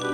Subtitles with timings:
[0.00, 0.04] ハ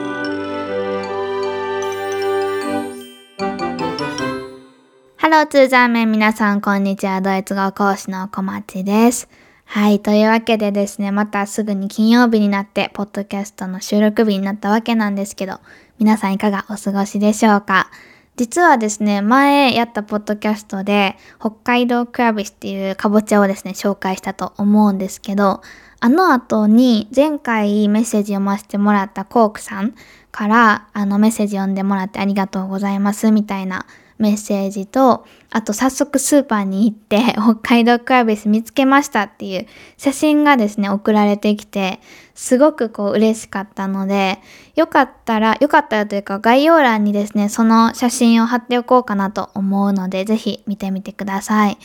[5.28, 7.20] ローツーザーメン皆さんこんにちは。
[7.20, 9.28] ドイツ語講師の小町です。
[9.66, 10.00] はい。
[10.00, 15.60] というわけでですね、またすぐに金曜日になって、ポッドキャストの収録日になったわけなんですけど、
[15.98, 17.90] 皆さんいかがお過ごしでしょうか？
[18.36, 25.60] 実はですね、前やったポッドキャストで、北海道クラビスっていうかぼちゃをですね、紹介したと思うんですけど、
[26.04, 29.94] あの後に前回メッセージ読ませてもらったコークさん
[30.32, 33.86] からあのメッセージ読んでもらってありがとうございますみたいな
[34.18, 39.66] メッセージと、あと早速スーパーに行って北海道クラビス見つけましたっていう
[39.96, 42.00] 写真がですね、送られてきて、
[42.34, 44.40] すごくこう嬉しかったので、
[44.76, 51.78] よかったら、よかったらというか概要欄にですね、その写真を貼っておこうかなと思うので、ぜひ見てみてください。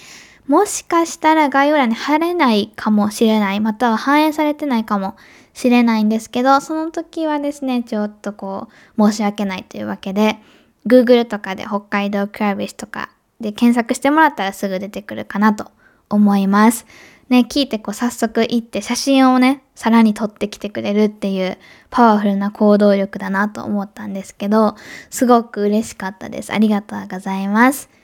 [0.50, 5.16] もしかしたら概要欄に貼れないかもしれない、または反映されてないかも
[5.54, 8.68] しれないんですけど、その時はですね、ちょっとこ
[8.98, 10.40] う、申し訳ないというわけで、
[10.88, 15.72] Google とかで北海道クラビスとかで検索してもらったらすぐ出てくるかなと
[16.10, 16.88] 思います。
[17.30, 21.60] ね、聞いてこう早速行って写真をね、さらに撮ってきてくれるっていう
[21.92, 24.76] パワフルな行動力だなと思ったんですけど、
[25.12, 26.52] すごく嬉しかったです。
[26.52, 27.99] ありがとうございます。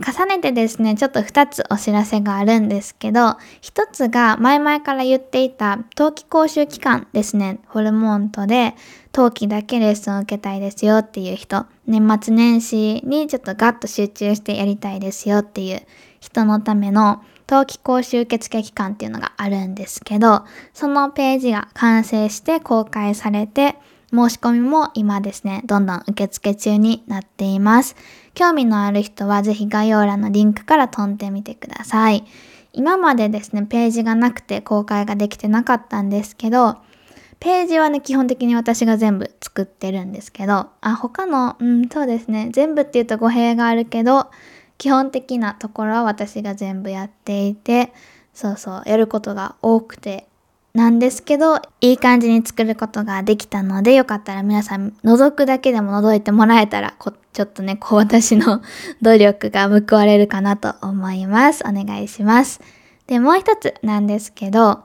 [0.00, 3.36] 重ねてですね、ちょっと2つお知らせがあるんですけど、1
[3.92, 8.74] つが前々から言っていた冬季講習期間ですね、ホルモントで
[9.12, 15.82] 冬季だけレッスンを受けたいですよっていう人、年末年始にちょっとガッと集中してやりたいですよっていう
[16.20, 23.76] 人のための冬季講習受付期間っていうのがあるんですけど、そのページが完成して公開されて、
[24.12, 27.96] 申し込みも今ですね、どんどん受付中になっています。
[28.34, 32.24] 興味のある人はぜひ概要欄のリンクから飛んでみてください。
[32.72, 36.78] 今までですね、ページがなくて公開ができてなかったんですけど、
[37.40, 44.30] ページはね、基本的に私が全部作ってるんですけど、あ、他の、うん、そうですね、全部って言うと語弊があるけど、
[44.76, 47.92] 基本的なところは私が全部やっていて、
[48.34, 50.29] そうそう、やることが多くて
[50.72, 56.94] なんですけど、いい感じに作ることができたので、よかったら皆さん覗くだけでも覗いてもらえたら、
[57.32, 58.62] ちょっとね、こう私の
[59.02, 61.64] 努力が報われるかなと思います。
[61.68, 62.60] お願いします。
[63.08, 64.80] で、もう一つなんですけど、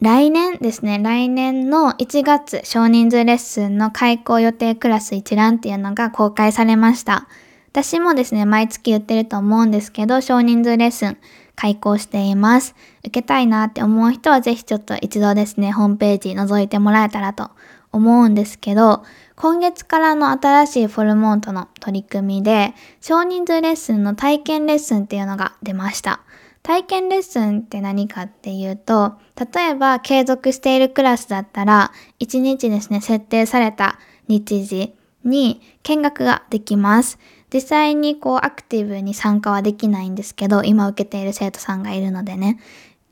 [0.00, 7.28] 来年ですね、来年の1月少人数レッスンの開講予定クラス一覧っていうのが公開されました。
[7.70, 11.16] 私もですね、毎月言ってると思うんですけど、少人数レッスン
[11.62, 12.74] 開講しています。
[13.04, 17.52] 受けたいなって思う人はぜひちょっと一度ですね、ホームページ覗いてもらえたらと
[17.92, 19.04] 思うんですけど、
[19.36, 26.22] 今月からの新しいフォルモントの取り組みで、少人数レッスンの体験レッスンっていうのが出ました。
[26.64, 29.14] 体験レッスンって何かっていうと、
[29.54, 34.94] 例えば継続しているクラスだったら、1日ですね、設定された日時
[35.24, 37.20] に見学ができます。
[37.52, 42.58] 実際にこうアクティブに参加はできないんですけど、今受けている生徒さんがいるのでね、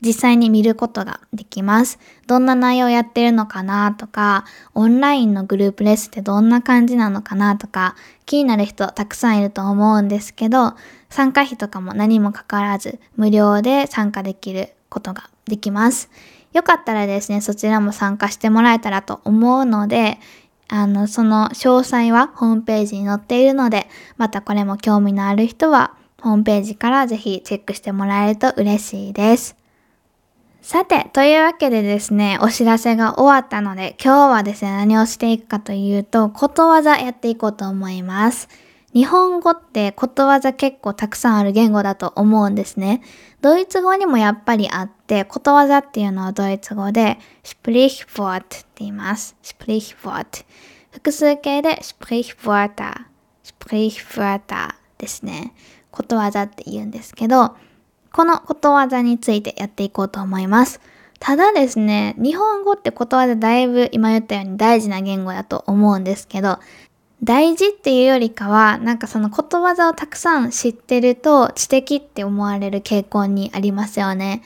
[0.01, 1.99] 実際に見ることができます。
[2.25, 10.73] どんな内容やってるのかなとか、オンラインのグループレッスンってどんな感じなのかなとか、気になる人たくさんいると思うんですけど、
[11.09, 16.09] 参加費とかも何もかからず無料で参加できることができます。
[16.53, 20.17] よかったらですね、そちらも参加してもらえたらと思うので、
[20.73, 29.57] あの、その詳細はホームページに載っているので、またこれも興味のある人は、ホームページからぜひチェックしてもらえると嬉しいです。
[30.61, 38.47] さて、というわけでですね、お知らせが終わったので、今日はですね、何をしていくかというと、ことわざやっていこうと思います。
[38.93, 43.01] 日本語ってことわざ結構たくさんある言語だと思うんですね。
[43.41, 49.35] ドイツ語にもやっぱりあって、ことわざっていうのはドイツ語で Sprichwort って言います。
[49.43, 50.45] Sprichwort。
[50.91, 53.05] 複数形で Sprichwörter。
[53.43, 55.53] Sprichwörter ですね。
[55.89, 57.55] ことわざって言うんですけど、
[58.13, 60.81] このことわざについてやっていこうと思います。
[61.19, 66.59] ただですね、日本語ってことわざだいぶ今言ったように大事な言語だと思うんですけど、
[67.23, 74.41] 大事っていうよりかは、なんかそのことわざをたくさん知ってると知的って思われる傾向にありますよね。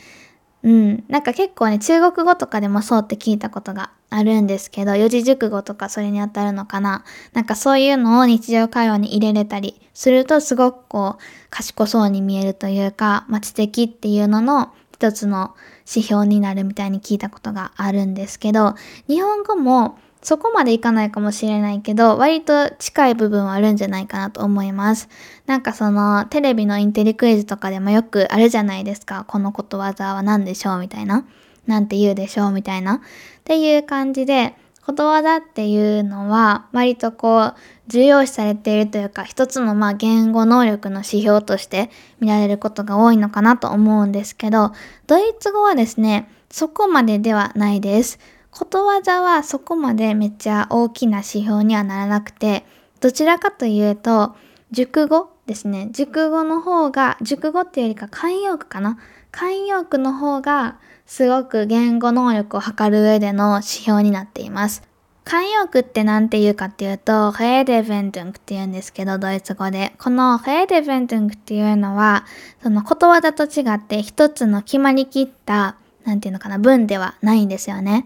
[0.63, 1.03] うん。
[1.07, 7.05] なんか結構ね、中国語とかでもそうって聞いたことがあるんですけど、四字熟語とかそれに当たるのかな。
[7.33, 15.55] なんかそういうのを日常会話に入れれたりするとすごくこう、賢そうに見えるというか、まあ、知的っていうのの一つの
[15.87, 18.75] 指標になるみたいに聞いたことがあるんですけど、
[19.07, 25.07] 日本語もそこまでいかないかもしれないけど、割と近い部分はあるんじゃないかなと思います。
[25.45, 29.25] なんかその、テレビのインテリクイズとかでもよくあるじゃないですか。
[29.27, 31.27] このことわざは何でしょうみたいな。
[31.67, 32.95] なんて言うでしょうみたいな。
[32.95, 32.99] っ
[33.43, 37.55] ていう感じで、ことわざっていうのは割とこう
[37.87, 41.89] 重要視されているというか一つのまあ言語能力の指標として
[42.19, 44.73] 見られることが多いのかなと思うんですけど
[45.07, 48.19] ドイツ語はですねそこまでではないです。
[48.57, 52.65] ことわざはそこまでめっちゃ大きな指標にはならなくて
[53.01, 54.35] どちらかというと
[54.71, 58.97] 熟語ですね熟語の方が熟語っていうよりか慣用句かな
[59.31, 64.83] 慣用句の方がすごく言語能力を測る上での指標になっています。
[65.25, 69.93] 慣用句って何て言うかっていうと、ヘーデベントゥンクって言うんですけど、ドイツ語で。
[69.97, 72.25] このヘーデベントゥンクっていうのは、
[72.61, 78.05] そのことわざと違って一つの決まりきった、なんていうのかな、文ではないんですよね。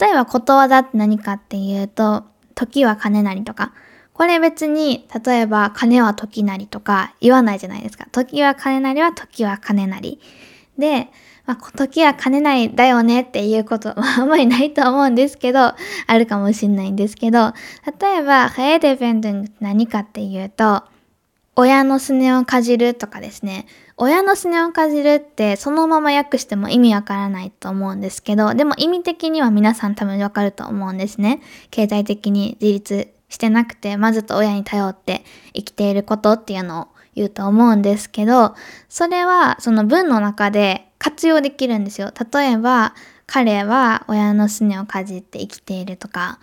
[0.00, 2.24] 例えばことわざって何かっていうと、
[2.54, 3.72] 時は金なりとか。
[4.14, 8.06] これ別に、例えば金は時なりとか言わないじゃないですか。
[8.12, 10.20] 時は金なりは時は金なり。
[10.78, 11.08] で、
[11.44, 15.60] まあ、時は金ないだよねっていうこと、まあ、んまりないと思うんですけど、
[16.06, 17.52] あるかもしんないんですけど、
[18.00, 20.84] 例えば、ヘーデベンデングって何かっていうと、
[21.54, 23.66] 親のすねをかじるとかですね。
[23.98, 31.42] 親のすねをかじるってそのまま訳しても意味わからないと思うんですけど、でも意味的には皆さん多分わかると思うんですね。
[31.70, 38.54] 経済的に自立してなくて、まずと親に頼って生きていることっていうのを言うと思うんですけど、
[38.88, 42.12] それはその文の中で活用できるんですよ。
[42.32, 42.94] 例えば、
[43.26, 46.38] 彼は親のすねをかじって生きているとか、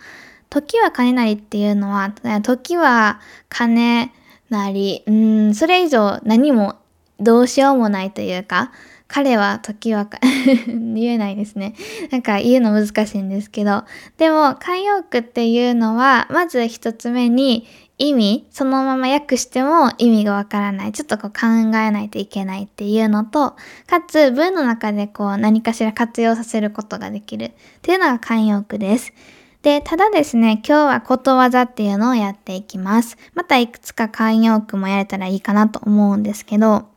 [0.50, 2.12] 時は金なりっていうのは、
[2.42, 4.12] 時は金
[4.50, 6.76] なり、うん、それ以上何も
[7.18, 8.72] どうしようもないというか、
[9.06, 10.06] 彼は時は
[10.66, 11.74] 言えないですね。
[12.10, 13.84] なんか言うの難しいんですけど。
[14.18, 17.66] でも、慣用句っていうのは、まず一つ目に
[17.98, 20.92] 意味、そのまま訳しても意味がわからない。
[20.92, 21.46] ちょっとこう考
[21.76, 23.56] えないといけないっていうのと、
[23.86, 29.12] かつ文の中でこう何かしら活用させることができるっていうのが慣用句です。
[29.62, 33.18] で、ただですね、今日はことわざっていうのをやっていきます。
[33.34, 36.88] またいくつか慣用句もやれたらいいかなと思うんですけど、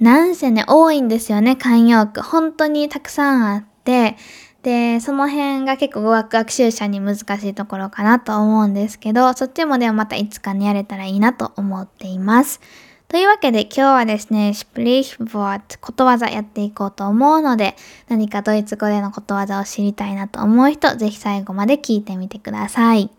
[0.00, 2.22] なんせね、多いんですよね、慣用句。
[2.22, 4.16] 本当にたくさんあって、
[4.62, 12.62] で、その辺が結構語学学習者に難しいところかなと思うんですけど、そっちもでもまたいつかにやれたらいいなと思っています。
[13.08, 17.76] というわけで今日はですね、 Sprichwort ことわざやっていこうと思うので、
[18.08, 23.10] 何かドイツ語でのことわざを知りたいなと思う人、ぜひ最後まで聞いてみてください。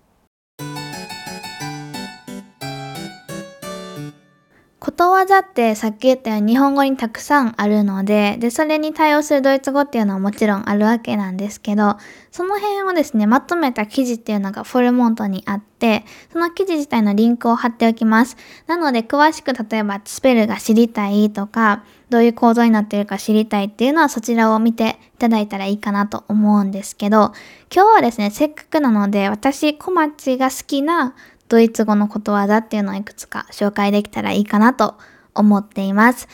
[4.86, 11.98] ことわざってさっき言ったように日本語にたくさんあるので、で、それに対応するドイツ語っていうのはもちろんあるわけなんですけど、
[12.30, 18.38] その辺をですね、まとめた記事っていうのがフォルモントにあって、その記事自体のリンクを貼っておきます。
[18.68, 27.34] なので、詳しく例えばスペルが知りたいとか、どういう構造になっているか知りたいっていうのはそちらを見ていただいたらいいかなと思うんですけど、
[27.74, 31.16] 今日はですね、せっかくなので、私、小町が好きな
[31.47, 34.95] ドイツ語のことわざっていうのをいくつか紹介できたらいいかなと
[35.33, 36.27] 思っています。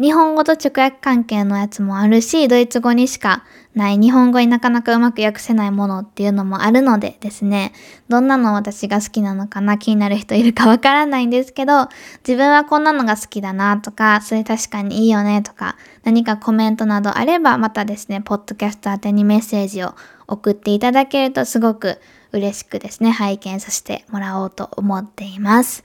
[0.00, 3.44] 日本語と直訳関係のやつもあるし、ドイツ語にしか
[3.74, 7.72] ない日本語になかなかうまく訳せないものっていうのもあるのでですね、
[8.08, 11.88] どんなの私が好きなのかな気になる人いるかわからないんですけど、
[12.26, 19.96] 自分はこんなのが好きだなとか、それ確かにいいよねとか、何かコメントなどあれば、またですね、ポッドキャスト宛てにメッセージを
[20.28, 21.98] 送っていただけるとすごく
[22.32, 25.84] 嬉しくですね、拝見させてもらおうと思っています。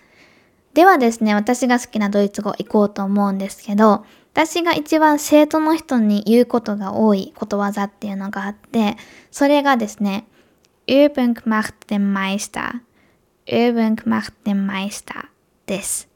[0.74, 8.98] ではですね、私が好きなドイツ語行こうと思うんですけど、私が一番生徒の人に言うことが多いことわざっていうのがあって、
[9.30, 10.26] それがですね、
[10.88, 12.82] Übung macht den Meister。
[13.46, 15.28] Übung macht den Meister
[15.68, 16.13] です。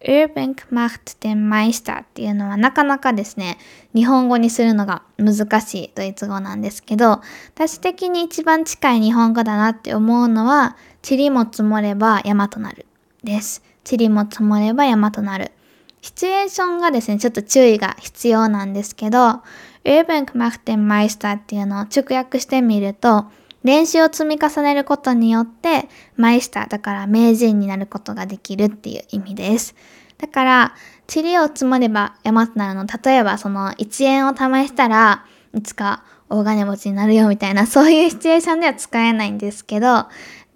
[0.00, 3.58] Übung macht den Meister っていうのはなかなかですね、
[3.94, 7.20] 日本語にするのが難しいドイツ語なんですけど、
[7.54, 10.76] 私的に一番近い日本語だなって思うのは、
[11.08, 12.86] 塵も積もれば山となる
[13.24, 13.62] です。
[13.90, 15.52] 塵も積もれば山となる。
[16.00, 19.42] シチュエーションがですね、ちょっと注意が必要なんですけど、
[19.84, 23.26] Übung macht den Meister っていうのを直訳してみると、
[23.68, 29.74] 練習を積み重ねることによって、マイスター、だから名人になることができるっていう意味です。
[30.16, 30.74] だから、
[31.14, 32.86] 塵を積もれば山となるの。
[32.86, 40.06] 例えば、その1円を試したらいつか大金持ちになるよみたいな、そういうシチュエーションでは使えないんですけど、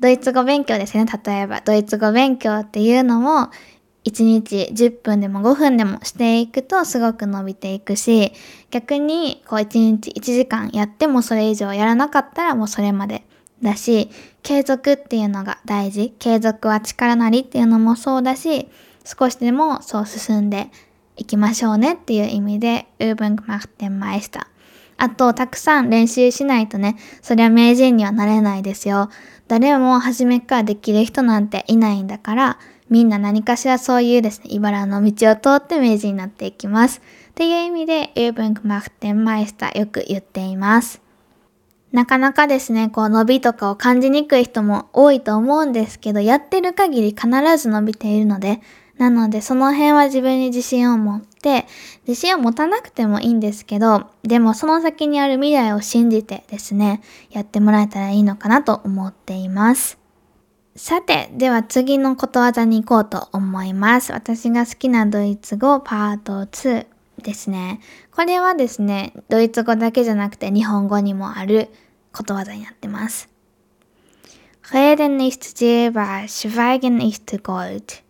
[0.01, 1.05] ドイツ語勉強ですね。
[1.05, 3.51] 例えば、ドイツ語勉強っていうのも、
[4.05, 8.33] 1日10分でも5分でもしていくとすごく伸びていくし、
[8.71, 13.25] 逆にこう1日1時間やってもそれ以上やらなかったらもうそれまで
[13.63, 14.11] だし、
[14.43, 16.15] 継続っていうのが大事。
[16.19, 18.69] 継続は力なりっていうのもそうだし、
[19.05, 20.71] 少しでもそう進んで
[21.17, 24.47] いきましょうねっていう意味で、Übung macht den Meister。
[24.99, 29.11] あと、たくさん練習しないとね、そりゃ名人にはなれないですよ。
[29.49, 32.59] 誰も初めからできる人なんていないんだから、
[32.91, 37.01] みんな何かしらそういうですね、茨の道を通って名人になっていきます。
[37.31, 41.01] っていう意味で、ウーブンクマフテンマイスターよく言っています。
[41.93, 48.61] なかなかですね、こう伸びとかを感じにくい人も多いと思うんですけど、やってる限り必ず伸びているので、
[48.99, 51.67] なのでその辺は自分に自信を持って、
[52.07, 60.02] 自信を持たなくてもいいんですけど、でもその先にある未来を信じてですね、やってもらえたらいいのかなと思っています。
[60.75, 64.13] さて、では次のことわざに行こうと思います。
[64.13, 66.87] 私が好きなドイツ語パート2
[67.23, 67.81] ですね。
[68.11, 71.69] これはですね、ドイツ語だけじゃなくて日本語にもある
[72.13, 73.29] ことわざになってます。
[74.71, 78.03] Reden ist Silber, Schweigen ist Gold.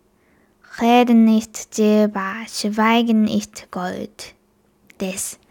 [0.79, 4.33] Reden ist Silber, Schweigen ist Gold.
[4.97, 5.42] です。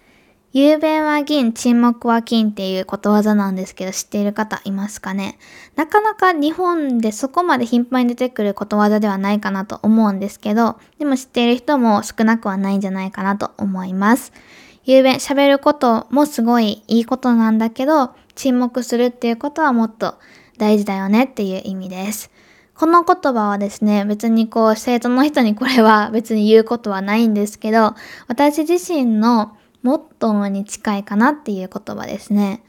[0.55, 5.39] 雄弁は銀、沈黙は金っていうことわざなんですけど知っている方いますかね？
[5.77, 14.31] なかなか日本でそこまで頻繁に出てくることわざではないかなと思うんですけど、でも知っている人も少なくはないんじゃないかなと思います。
[14.85, 20.17] 雄弁、喋ることもすごいいいことなんだけど、沈黙するっていうことはもっと
[20.59, 22.31] 大事だよねっていう意味です。
[22.75, 27.95] この言葉はですね、別にこう生徒の人にこれは別に言うことはないんですけど、
[28.29, 32.63] 私自身のモットーに近いかなっていう言葉ですね。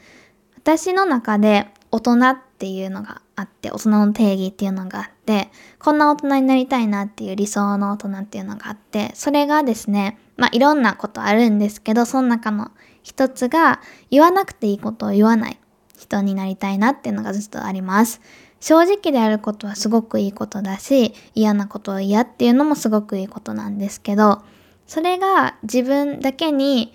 [0.58, 12.72] 私の中で大人っていうのがあって、大人の定義っていうのがあって、こんな大人になりたいなっていう理想の大人っていうのがあって、それがですね、まあいろんなことあるんですけど、その中の
[13.04, 15.60] 一つが言わなくていいことを言わない
[15.98, 18.22] 人になりたいなっていうのがずっとあります。
[18.60, 24.42] 正直であることはすごくいいことだし、嫌なことを嫌っていうのもすごくいいことなんですけど、
[24.88, 26.94] それが自分だけに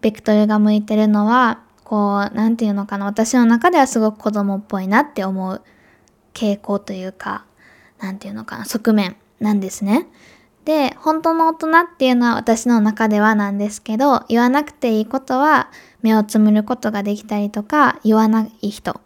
[0.00, 5.62] ベクトルが向いてるのは、こう、なんていうのかな、私の中ではすごく子供っぽいなって思う
[6.34, 7.44] 傾向というか、
[7.98, 10.06] なんていうのかな、側面なんですね。
[10.64, 15.70] で、本当の大人っていうのは私の中ではなんですけど、言わなくていいことは
[16.02, 19.00] 目をつむることができたりとか、言わない人。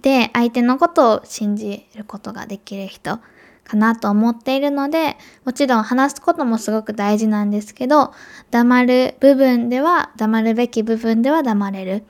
[0.00, 3.18] で、相手のことを信じることができる人。
[3.68, 8.12] かなと思っているので、もちろん話すこともすごく大事なんですけど、
[8.50, 12.04] 黙る部分では、黙るべき部分では黙れる。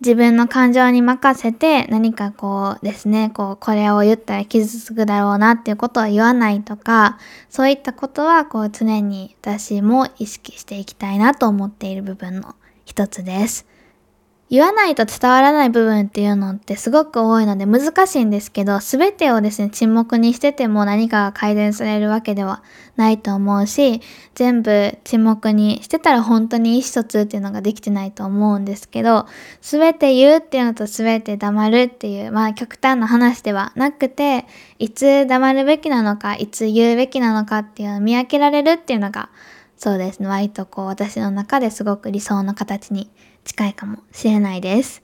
[0.00, 13.66] 自分の感情に任せて何かこうですね、こう、これを言ったら傷つくだろうなっていうことを言わないとか、そういったことはこう常に私も意識していきたいなと思っている部分の一つです。
[14.48, 22.62] 言わないと伝わらない部分っていうのってすごく多いので難しいんですけど、すべてをですね、沈黙にしてても何かが改善されるわけでは
[22.94, 24.00] ないと思うし、
[24.34, 29.26] 全部沈黙にしてたら本当に意思疎通っていうのができてないと思うんですけど、
[29.60, 34.46] すべて言うっていうのとすべて黙るっていう、まあ極端な話ではなくて、
[34.78, 39.28] いつ黙るべきなのか、いつ言うべきなのかっていうのを見分けられるっていうのが、
[39.76, 43.10] そうですね、割とこう私の中ですごく理想の形に
[43.46, 45.02] 近いかもしれないです。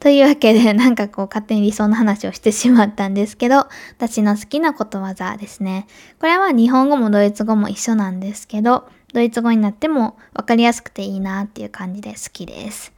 [0.00, 5.86] というわけで、 なんかこう勝手に理想の話をしてしまったんですけど、私の好きなことわざですね。
[6.20, 12.92] これは日本語もドイツ語も一緒なんですけど、ドイツ語になっても分かりやすくていいなっていう感じで好きです。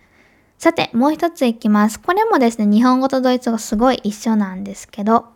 [0.58, 2.00] さて、もう一ついきます。
[2.00, 5.26] これもですね、日本語とドイツ語すごい一緒なんですけど、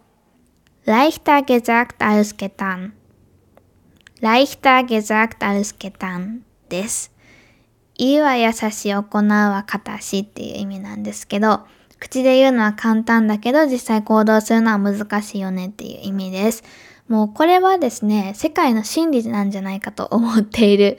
[0.87, 2.93] leichter gesagt als getan
[4.21, 7.14] leichter gesagt als getan です。
[7.97, 11.61] 言うは優しい、行うは形っていう意味なんですけど、
[11.99, 16.65] 口で言うのは簡単だけど実際行動するのは難しいよねっていう意味です。
[17.09, 20.99] もうこれはですね、世界の真理なんじゃないかと思っている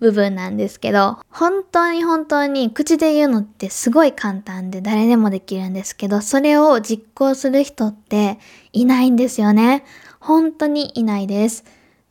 [0.00, 8.38] 部分なんですけど、本当に本当に口で言うのってすごい簡単で誰でもできるんですけど、それを実行する人って
[8.72, 9.84] いないんですよね。
[10.20, 11.64] 本当にいないです。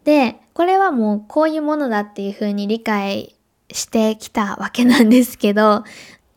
[0.04, 3.35] で、これはもうこういうものだっていうふうに理解
[3.76, 5.84] してきたわけなんですけど、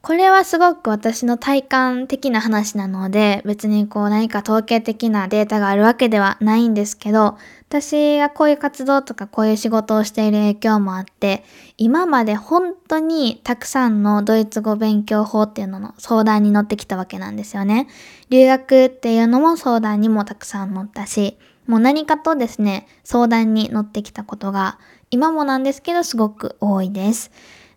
[0.00, 7.36] これはすごく私の体感的な話なので、別にこう何か統計的なデータがあるわけではないんですけど、
[7.68, 11.44] 私がこういう活動とかこういう仕事をしている影響もあって、
[11.76, 17.88] 今まで本当にたくさんのドイツ語勉強法っていうのの相談に乗ってきたわけなんですよね。
[18.30, 24.78] 留学っていうのも相談にもたくさん乗ったし、もう何かとですね、相談に乗ってきたことが
[25.10, 27.30] 今もなんですけどすごく多いです。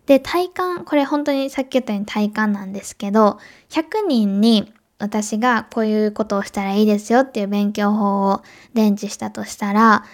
[0.06, 3.38] で、体感、これ本当にさっき言ったように体感なんですけど、
[3.70, 8.42] 100人に私がこういうことをしたらいいですよっていう勉強法を
[8.74, 10.04] 伝授したとしたら、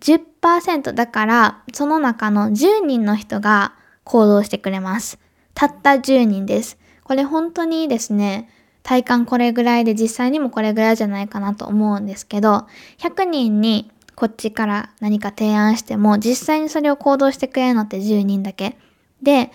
[0.00, 3.74] 10%だからその中の10人の人が
[4.04, 5.18] 行動してくれます。
[5.54, 6.78] たった10人です。
[7.04, 8.48] これ本当にですね、
[8.82, 12.66] 体感これぐらいで実際にもこれぐらいじゃないかなと思うんですけど、
[12.98, 18.76] 100人にこっちから何か提案しても、実際にそれを行動してくれるのって10人だけ。
[19.22, 19.50] で、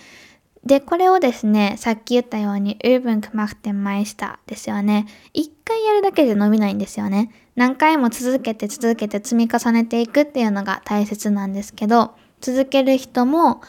[0.65, 5.05] で、これをですね、さっき言ったように、ウーブンクマフテンマイスターですよね。
[5.33, 7.29] 一回やるだけで伸びないんですよね。
[7.55, 13.61] 何回も続けて続けて積み重ねていくっていうのが大切なんですけど、続ける人も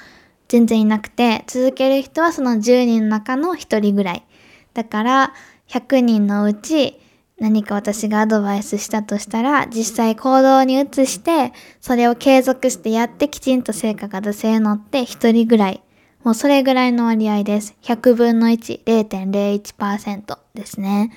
[0.48, 4.24] 全然いなくて、続ける人はその10人の中の1人ぐらい。
[4.72, 5.34] だから、
[5.68, 6.98] 100人のうち
[7.38, 15.82] 何か私がアドバイスしたとしたら、実際行動に移して、それを継続してやってきちんと成果が出せるのって1人ぐらい
[16.26, 17.76] もうそれぐらいの割合です。
[17.82, 21.12] 100分の1、0.01%ですね。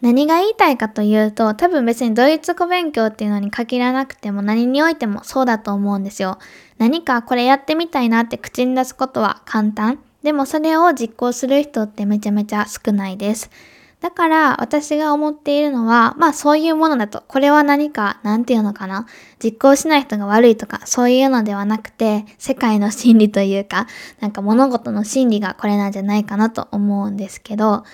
[0.00, 6.38] 何が言いたいかというと、多分別にドイツ語勉強っていうのに限らなくても何においてもそうだと思うんですよ。
[6.78, 9.98] 何かこれやってみたいなって口に出すことは簡単。
[10.22, 13.50] でもそれを実行する人ってめちゃめちゃ少ないです。
[14.04, 19.06] だから私が思っているのは、まあそういうものだと、これは何か、なんていうのかな、
[19.42, 23.86] 実行しない人が悪いとか、そういうのではなくて、世界の真理というか、
[24.20, 27.84] なんか物事の真理がこれなんじゃないかなと思うんですけど、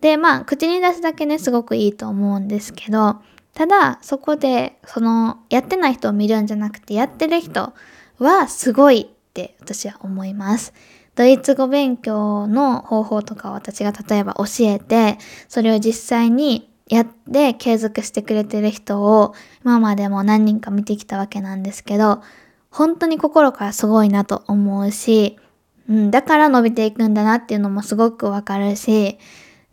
[0.00, 3.20] で、まあ口に出すだけね、すごくいいと思うんですけど、
[3.54, 7.74] ただそこで、その、やってない人を見るんじゃなくて、やってる人
[8.18, 10.74] はすごいって私は思います。
[11.20, 22.22] ドイツ語勉強の方法とかを私が例えば教えて、それを実際にやって継続してくれてる人を今までも何人か見てきたわけなんですけど、
[22.70, 25.36] 本当に心からすごいなと思うし、
[25.90, 29.18] うん、だから伸びていくんだなっていうのもすごくわかるし、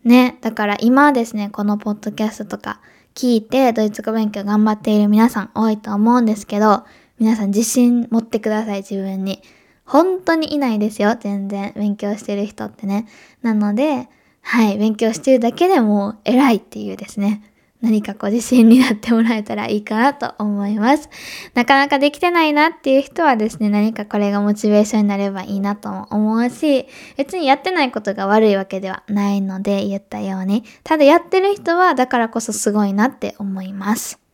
[0.04, 2.82] ね、だから今ですね、このポッドキャストとか
[3.16, 6.84] 聞いてドイツ語勉強頑張っている皆さん多いと思うんですけど、
[7.18, 9.42] 皆さん自信持ってください、自分に。
[9.88, 11.74] 本当にいないですよ、全然。
[11.76, 13.08] 勉強してる人ってね。
[13.42, 14.10] なので、
[14.42, 17.42] はい、勉強してるだけでも偉いっていうですね。
[17.82, 21.10] 何かご自身になってもらえたらいいかなと思います。
[21.54, 34.27] なかなかできてないなっていう人はですね、何かこれがモチベーションになればいいなとも思うし、別にやってないことが悪いわけではないので言ったように、ただやってる人はだからこそすごいなって思います。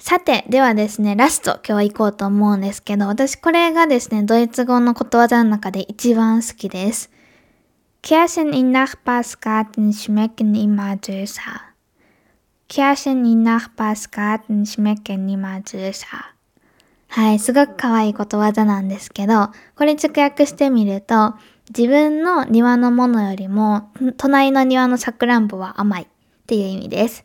[0.00, 7.10] さて、ではですね、ラスト今日行こうと思うんですけど、私これがですね、ドイツ語のことわざの中で一番好きです。
[8.00, 11.40] Kirschen in Nachbarsgarten schmecken immer süßer.
[12.66, 16.06] Kirschen in Nachbarsgarten schmecken immer süßer.
[17.08, 21.34] はい、すごく可愛いことわざなんですけど、これ直訳してみると、
[21.76, 26.06] 自分の庭のものよりも、隣の庭のさくらんぼは甘いっ
[26.46, 27.22] ていう意味です。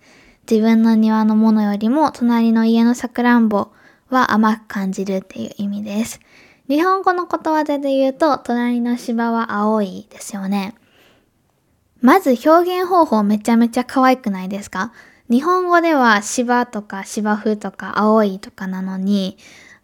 [0.49, 3.69] 自分の庭のものよりも隣の家のさくらんぼ
[4.09, 6.19] は甘く感じるっていう意味です。
[6.67, 10.75] 日本語のことわざで言うと、隣の芝は青いですよね。
[12.01, 14.91] まず表現方法めちゃめちゃ可愛くないですか？
[15.29, 19.37] 日本語では芝とか芝生とか青いとかなのに、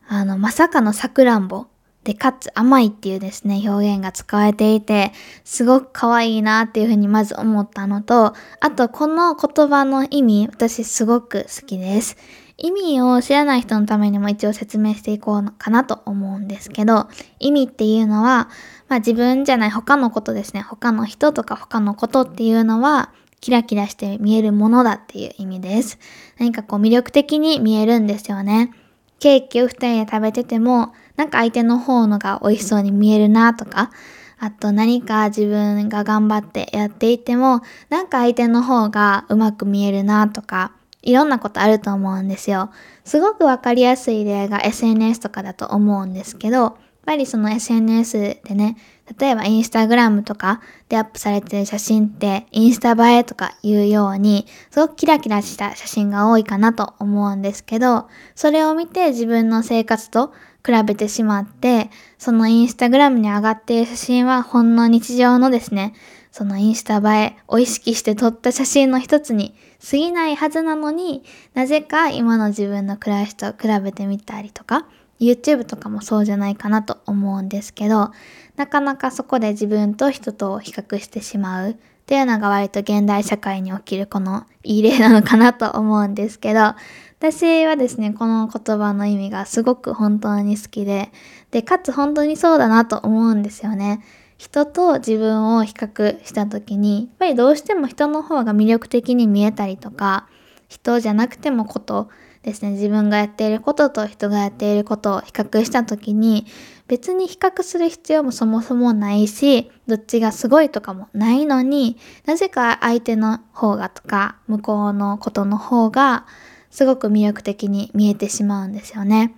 [0.08, 1.66] あの、まさかのさくらんぼ
[2.04, 5.12] で、かつ甘いっていうですね、表現が使われていて、
[5.44, 12.18] すごく可愛いなっていうふうにまず思ったのと、あとこの言葉の意味、私すごく好きです。
[12.58, 17.08] 意味を知らない人のためにも一応説明していこうかなと思うんですけど、
[17.40, 18.50] 意味っていうのは、
[18.88, 20.62] まあ自分じゃない他のことですね。
[20.62, 23.12] 他の人とか他のことっていうのは、
[23.42, 25.98] キラキラして見えるものだっていう意味です。
[26.38, 28.72] 何かこう魅力的に見えるんですよね。
[29.20, 33.92] ケーキを二人で食べてても、なんか相手の方のが美味しそうに見えるなとか、
[34.40, 40.72] あと何か自分が頑張ってやっていても、なんか相手の方がうまく見えるなとか、
[41.04, 42.72] いろんなことあると思うんですよ。
[43.06, 46.74] すごくわかりやすい例が SNS とかだと思うんですけど、やっ
[47.06, 48.78] ぱりその SNS でね、
[49.20, 60.34] 例えばインスタグラムとかでアップされてる写真ってインスタ映えとかいうようにすごくキラキラした写真が多いかなと思うんですけどそれを見て自分の生活と
[60.66, 65.94] 比べてしまってそのインスタグラムに上がっている写真はほんの日常のですね。
[66.32, 69.54] そのインスタ映えを意識して撮った写真の一つに
[69.86, 74.88] 過ぎないはずなのになぜか今の自分の暮らしと比べてみたりとか
[75.20, 78.12] YouTube とかもそうじゃないかなと思うんですけど
[78.56, 81.76] なかなかそこで自分と人と比較してしまう。
[82.02, 86.74] っていうのが割と現代社会に起きるこのいい例なのかなと思うんですけど、
[87.22, 91.12] 私はですね、この言葉の意味がすごく本当に好きで、
[91.52, 94.04] で、かつ本当にそうだなと思うんですよね。
[94.40, 100.28] 人と自分を比較した時に、やっぱりどうしても人の方が魅力的に見えたりとか、
[100.68, 102.10] 人じゃなくてもこと
[102.42, 106.48] ですね、自分がやっていることと人がやっていることを比較した時に、
[106.88, 116.26] 別に比較する必要もそもそもないし、どっちがすごいとかもないのに、なぜか相手の方がとか、向こうのことの方が、
[116.72, 119.36] すごく魅力的に見えてしまうんですよね。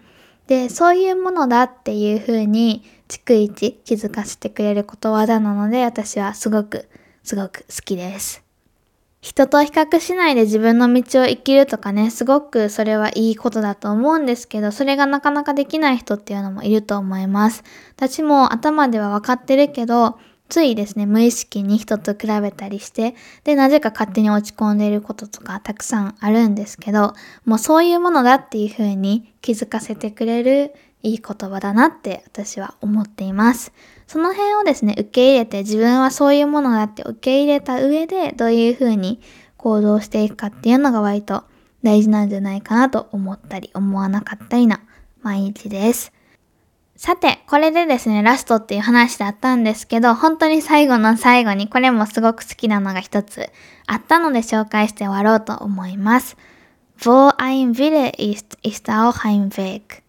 [0.48, 6.88] で、そういうものだっていう風に、逐一気づかせてくれることわざなので、私はすごく、
[7.24, 8.44] すごく好きです。
[9.22, 17.64] 人と比較しないで自分の道を生きるとかね、すごくそれはいいことだと思うんですけど、それがなかなかできない人っていうのもいると思います。
[17.96, 27.14] 私も頭では分かってるけど、ついですね、無意識に人と比べたりして、で、なぜか勝手に落ち込んでいることとかたくさんあるんですけど、
[27.46, 33.74] もうそういうものだっていう風に気づかせてくれるいい言葉だなって私は思っています。
[34.08, 39.20] その辺をですね、受け入れて自分はそういうものだって受け入れた上でどういう風に
[39.58, 41.44] 行動していくかっていうのが割と
[41.84, 44.80] 大事なんじゃないかなと思ったり思わなかったりな
[45.22, 46.13] 毎日です。
[46.96, 53.50] さて、これでですね、ラストっていう話だったんですけど、本当に最後の最後にこれもすごく好きなのが一つ
[53.88, 56.38] あったので紹介して終わろうと思います。
[57.00, 60.04] Wo ein Wille ist, ist auch ein Weg.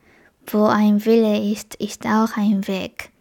[0.47, 3.14] Wo ein Wille ist, ist auch ein Weg.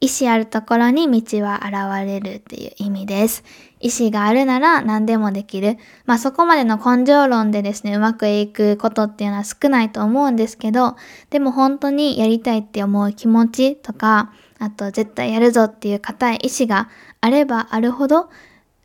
[0.00, 3.42] 意志あるところに道は現れるっていう意味です。
[3.80, 5.76] 意志があるなら何でもできる。
[6.06, 10.96] まあそこまでの根性論でですね、うまくいくことっていうのは少ないと思うんですけど、
[11.30, 16.88] でも本当にやりたいって思う気持ちとか、あと絶対やるぞっていう固い意志が
[17.20, 18.30] あればあるほど、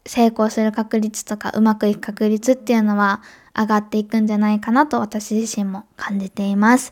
[0.05, 3.21] 成功する確率とかうまくいく確率っていうのは
[3.55, 6.91] 上がっていくんじゃないかなと私自身も感じています。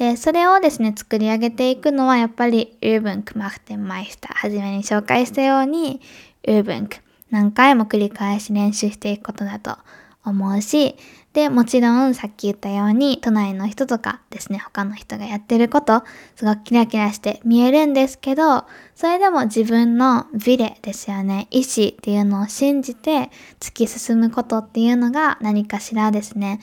[0.00, 4.34] で、それをですね、作り上げていくのは、やっぱり、ウーブンクマフテンマイスター。
[4.34, 6.00] はじめに紹介したように、
[6.48, 6.96] ウーブンク。
[7.28, 9.76] 何回も繰り返し練習していくことだと
[10.24, 10.96] 思うし、
[11.34, 16.02] で、もちろんさっき言ったように、都内の人とかですね、他の人がやってること、
[16.34, 26.60] すごくキラキラして見えるんですけど、それでも自分のビレですよね、意志っていうのを信じて突き進むことっていうのが何かしらですね、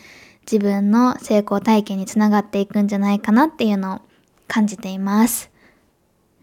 [0.50, 4.02] 自分の成功体験につながっていくんじゃないかなっていうのを
[4.48, 5.52] 感じています。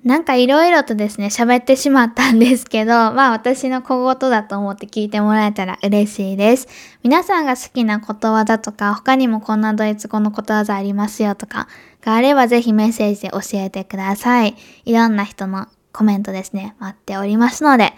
[0.05, 6.69] なんかいろいろとですね、喋ってしまったんですけど、 まあ私の小言だと思って聞いてもらえたら嬉しいです。
[7.03, 11.69] 皆さんが好きなことわざとか、他にもこんなドイツ語のことわざありますよとか
[12.03, 14.55] があればぜひメッセージで教えてください。
[14.85, 17.95] いろんな人のコメントですね、待っておりますので、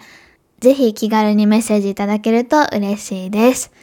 [0.61, 3.73] ぜひ気軽にメッセージいただけると嬉しいです。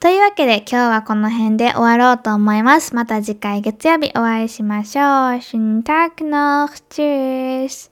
[0.00, 2.94] というわけで今日はこの辺で終わろうと思います。
[2.94, 5.42] また次回月曜日お会いしましょう。
[5.42, 7.89] シュンタクノーチュース。